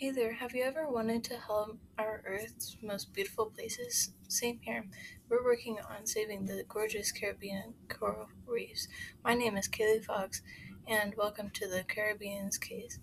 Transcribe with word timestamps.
Hey 0.00 0.12
there, 0.12 0.32
have 0.32 0.54
you 0.54 0.62
ever 0.62 0.88
wanted 0.88 1.24
to 1.24 1.36
help 1.36 1.78
our 1.98 2.22
Earth's 2.26 2.78
most 2.82 3.12
beautiful 3.12 3.50
places? 3.54 4.14
Same 4.28 4.58
here. 4.62 4.86
We're 5.28 5.44
working 5.44 5.76
on 5.78 6.06
saving 6.06 6.46
the 6.46 6.64
gorgeous 6.66 7.12
Caribbean 7.12 7.74
coral 7.90 8.28
reefs. 8.46 8.88
My 9.22 9.34
name 9.34 9.58
is 9.58 9.68
Kaylee 9.68 10.02
Fox, 10.02 10.40
and 10.88 11.14
welcome 11.18 11.50
to 11.50 11.68
the 11.68 11.84
Caribbean's 11.84 12.56
Case. 12.56 12.98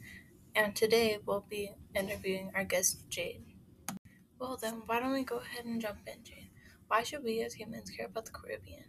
And 0.55 0.75
today 0.75 1.19
we'll 1.23 1.45
be 1.47 1.69
interviewing 1.93 2.49
our 2.55 2.63
guest, 2.63 3.07
Jade. 3.11 3.43
Well, 4.39 4.57
then, 4.59 4.81
why 4.87 4.99
don't 4.99 5.13
we 5.13 5.23
go 5.23 5.37
ahead 5.37 5.65
and 5.65 5.79
jump 5.79 5.99
in, 6.07 6.23
Jade? 6.23 6.49
Why 6.87 7.03
should 7.03 7.23
we 7.23 7.43
as 7.43 7.53
humans 7.53 7.91
care 7.91 8.07
about 8.07 8.25
the 8.25 8.31
Caribbean 8.31 8.85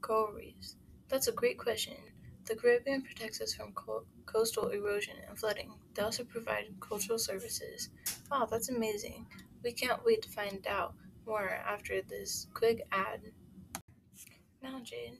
coral 0.00 0.32
reefs? 0.32 0.76
That's 1.10 1.28
a 1.28 1.32
great 1.32 1.58
question. 1.58 1.98
The 2.44 2.54
Caribbean 2.56 3.00
protects 3.02 3.40
us 3.40 3.54
from 3.54 3.72
co- 3.72 4.04
coastal 4.26 4.68
erosion 4.68 5.16
and 5.26 5.38
flooding. 5.38 5.72
They 5.94 6.02
also 6.02 6.24
provide 6.24 6.66
cultural 6.80 7.18
services. 7.18 7.88
Wow, 8.30 8.46
that's 8.50 8.68
amazing. 8.68 9.26
We 9.62 9.72
can't 9.72 10.04
wait 10.04 10.20
to 10.22 10.28
find 10.28 10.66
out 10.66 10.94
more 11.26 11.48
after 11.48 12.02
this 12.02 12.46
quick 12.52 12.86
ad. 12.92 13.32
Now, 14.62 14.80
Jade, 14.80 15.18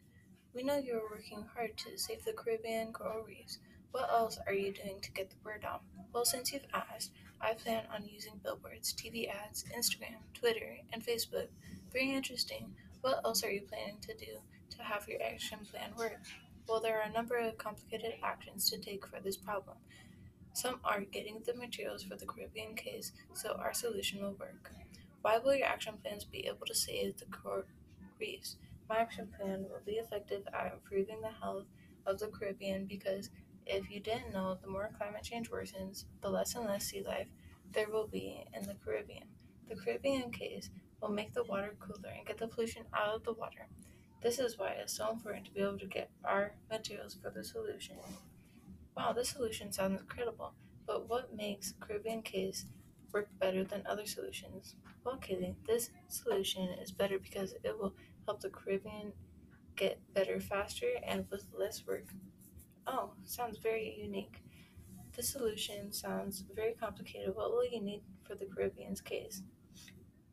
we 0.54 0.62
know 0.62 0.76
you're 0.78 1.08
working 1.10 1.44
hard 1.54 1.76
to 1.78 1.98
save 1.98 2.24
the 2.24 2.32
Caribbean 2.32 2.92
coral 2.92 3.24
reefs. 3.24 3.58
What 3.92 4.10
else 4.10 4.38
are 4.46 4.52
you 4.54 4.72
doing 4.72 5.00
to 5.00 5.10
get 5.12 5.30
the 5.30 5.36
word 5.44 5.64
out? 5.64 5.82
Well, 6.12 6.24
since 6.24 6.52
you've 6.52 6.66
asked, 6.72 7.12
I 7.40 7.54
plan 7.54 7.84
on 7.92 8.06
using 8.08 8.40
billboards, 8.42 8.92
TV 8.92 9.28
ads, 9.28 9.64
Instagram, 9.76 10.18
Twitter, 10.34 10.76
and 10.92 11.04
Facebook. 11.04 11.48
Very 11.92 12.12
interesting. 12.12 12.74
What 13.00 13.20
else 13.24 13.42
are 13.42 13.50
you 13.50 13.62
planning 13.62 13.98
to 14.02 14.14
do 14.14 14.40
to 14.76 14.82
have 14.82 15.08
your 15.08 15.22
action 15.22 15.60
plan 15.70 15.92
work? 15.96 16.20
Well, 16.70 16.78
there 16.80 17.00
are 17.00 17.10
a 17.10 17.12
number 17.12 17.36
of 17.36 17.58
complicated 17.58 18.12
actions 18.22 18.70
to 18.70 18.78
take 18.78 19.04
for 19.04 19.18
this 19.18 19.36
problem. 19.36 19.76
Some 20.52 20.78
are 20.84 21.00
getting 21.00 21.42
the 21.44 21.54
materials 21.54 22.04
for 22.04 22.14
the 22.14 22.26
Caribbean 22.26 22.76
case 22.76 23.10
so 23.32 23.56
our 23.58 23.74
solution 23.74 24.22
will 24.22 24.36
work. 24.38 24.70
Why 25.20 25.38
will 25.38 25.56
your 25.56 25.66
action 25.66 25.94
plans 26.00 26.22
be 26.22 26.46
able 26.46 26.66
to 26.66 26.74
save 26.76 27.16
the 27.16 27.24
coral 27.24 27.64
reefs? 28.20 28.54
My 28.88 28.98
action 28.98 29.26
plan 29.36 29.64
will 29.64 29.82
be 29.84 29.94
effective 29.94 30.46
at 30.54 30.72
improving 30.72 31.20
the 31.20 31.32
health 31.42 31.66
of 32.06 32.20
the 32.20 32.28
Caribbean 32.28 32.86
because 32.86 33.30
if 33.66 33.90
you 33.90 33.98
didn't 33.98 34.32
know, 34.32 34.56
the 34.62 34.70
more 34.70 34.90
climate 34.96 35.24
change 35.24 35.50
worsens, 35.50 36.04
the 36.22 36.30
less 36.30 36.54
and 36.54 36.66
less 36.66 36.84
sea 36.84 37.02
life 37.02 37.26
there 37.72 37.90
will 37.90 38.06
be 38.06 38.44
in 38.54 38.64
the 38.68 38.76
Caribbean. 38.84 39.26
The 39.68 39.74
Caribbean 39.74 40.30
case 40.30 40.70
will 41.02 41.10
make 41.10 41.34
the 41.34 41.42
water 41.42 41.74
cooler 41.80 42.14
and 42.16 42.24
get 42.24 42.38
the 42.38 42.46
pollution 42.46 42.84
out 42.94 43.16
of 43.16 43.24
the 43.24 43.32
water. 43.32 43.66
This 44.22 44.38
is 44.38 44.58
why 44.58 44.72
it's 44.72 44.96
so 44.96 45.10
important 45.10 45.46
to 45.46 45.52
be 45.52 45.60
able 45.60 45.78
to 45.78 45.86
get 45.86 46.10
our 46.24 46.52
materials 46.70 47.16
for 47.22 47.30
the 47.30 47.42
solution. 47.42 47.96
Wow, 48.94 49.12
this 49.12 49.30
solution 49.30 49.72
sounds 49.72 50.00
incredible, 50.00 50.52
but 50.86 51.08
what 51.08 51.34
makes 51.34 51.72
Caribbean 51.80 52.20
case 52.20 52.66
work 53.14 53.28
better 53.38 53.64
than 53.64 53.82
other 53.86 54.04
solutions? 54.04 54.74
Well, 55.04 55.16
Kaylee, 55.16 55.54
this 55.66 55.90
solution 56.08 56.68
is 56.82 56.92
better 56.92 57.18
because 57.18 57.54
it 57.64 57.78
will 57.78 57.94
help 58.26 58.42
the 58.42 58.50
Caribbean 58.50 59.12
get 59.74 59.98
better 60.12 60.38
faster 60.38 60.88
and 61.02 61.24
with 61.30 61.46
less 61.58 61.86
work. 61.86 62.08
Oh, 62.86 63.12
sounds 63.24 63.56
very 63.56 63.96
unique. 63.98 64.42
This 65.16 65.30
solution 65.30 65.92
sounds 65.92 66.44
very 66.54 66.74
complicated. 66.74 67.34
What 67.34 67.52
will 67.52 67.64
you 67.64 67.80
need 67.80 68.02
for 68.26 68.34
the 68.34 68.46
Caribbean's 68.46 69.00
case? 69.00 69.42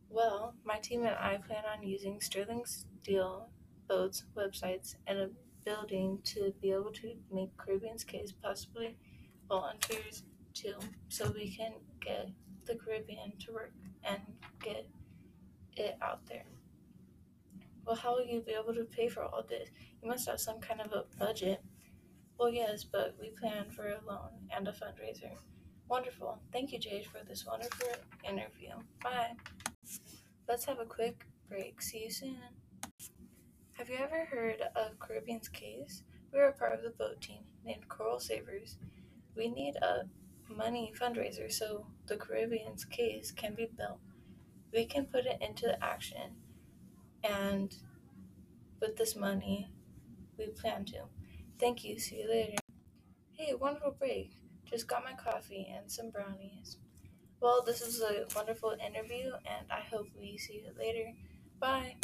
Well, 0.10 0.56
my 0.66 0.78
team 0.80 1.06
and 1.06 1.16
I 1.16 1.38
plan 1.38 1.64
on 1.66 1.88
using 1.88 2.20
sterling 2.20 2.64
steel 2.66 3.50
boats, 3.88 4.24
websites, 4.36 4.96
and 5.08 5.20
a 5.20 5.30
building 5.66 6.20
to 6.24 6.54
be 6.62 6.72
able 6.72 6.92
to 6.92 7.14
make 7.32 7.56
Caribbean's 7.58 8.04
case 8.04 8.32
possibly 8.32 8.96
volunteers 9.50 10.24
too, 10.54 10.76
so 11.10 11.32
we 11.36 11.50
can 11.50 11.74
get 12.00 12.30
the 12.66 12.76
Caribbean 12.76 13.34
to 13.40 13.52
work 13.54 13.74
and 14.04 14.20
get 14.64 14.88
it 15.76 15.98
out 16.02 16.26
there. 16.28 16.46
Well, 17.86 17.96
how 17.96 18.16
will 18.16 18.26
you 18.26 18.42
be 18.42 18.52
able 18.52 18.74
to 18.74 18.84
pay 18.84 19.08
for 19.08 19.24
all 19.24 19.44
this? 19.48 19.70
You 20.02 20.10
must 20.10 20.28
have 20.28 20.40
some 20.40 20.60
kind 20.60 20.82
of 20.82 20.92
a 20.92 21.06
budget. 21.18 21.62
Well, 22.38 22.50
yes, 22.50 22.84
but 22.84 23.16
we 23.20 23.30
plan 23.30 23.70
for 23.70 23.88
a 23.88 24.00
loan 24.06 24.30
and 24.56 24.68
a 24.68 24.72
fundraiser. 24.72 25.32
Wonderful. 25.90 26.38
Thank 26.52 26.74
you, 26.74 26.80
Jade, 26.80 27.06
for 27.06 27.26
this 27.26 27.46
wonderful 27.46 27.88
interview. 28.28 28.72
Bye. 29.02 29.32
Let's 30.48 30.66
have 30.66 30.80
a 30.80 30.86
quick 30.86 31.26
break. 31.50 31.82
See 31.82 32.04
you 32.04 32.12
soon. 32.12 32.38
Have 33.78 33.90
you 33.90 33.98
ever 33.98 34.26
heard 34.26 34.64
of 34.76 34.98
Caribbean's 34.98 35.50
Case? 35.50 36.02
We 36.34 36.40
are 36.40 36.52
part 36.52 36.74
of 36.74 36.82
the 36.82 36.90
boat 36.90 37.22
team 37.22 37.44
named 37.64 37.88
Coral 37.88 38.20
Savers. 38.20 38.78
We 39.36 39.50
need 39.50 39.76
a 39.76 40.06
money 40.52 40.92
fundraiser 41.00 41.52
so 41.52 41.86
the 42.08 42.18
Caribbean's 42.18 42.86
Case 42.86 43.30
can 43.30 43.54
be 43.54 43.68
built. 43.78 44.00
We 44.74 44.86
can 44.86 45.06
put 45.06 45.28
it 45.28 45.38
into 45.42 45.78
action, 45.84 46.38
and 47.24 47.76
with 48.82 48.98
this 48.98 49.16
money, 49.16 49.68
we 50.40 50.48
plan 50.48 50.84
to. 50.86 51.04
Thank 51.60 51.84
you. 51.86 52.00
See 52.00 52.22
you 52.22 52.30
later. 52.30 52.58
Hey, 53.34 53.54
wonderful 53.54 53.96
break. 54.00 54.32
Just 54.66 54.88
got 54.88 55.04
my 55.04 55.14
coffee 55.14 55.72
and 55.72 55.90
some 55.90 56.10
brownies. 56.10 56.78
Well, 57.40 57.62
this 57.64 57.86
was 57.86 58.02
a 58.02 58.26
wonderful 58.36 58.76
interview, 58.84 59.34
and 59.46 59.68
I 59.72 59.82
hope 59.82 60.08
we 60.20 60.36
see 60.40 60.64
you 60.66 60.72
later. 60.80 61.14
Bye. 61.60 61.96